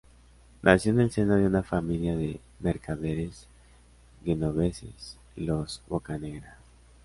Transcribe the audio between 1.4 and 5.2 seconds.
una familia de mercaderes genoveses,